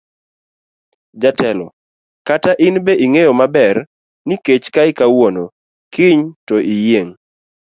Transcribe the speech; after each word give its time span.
Jatelo 1.21 1.67
kata 2.27 2.51
in 2.67 2.75
be 2.85 2.93
ing'eyo 3.05 3.31
maber 3.39 3.75
ni 4.27 4.35
kech 4.45 4.65
kayi 4.75 4.91
kawuono 4.99 5.43
kiny 5.93 6.19
to 6.47 6.55
iyieng'. 6.73 7.13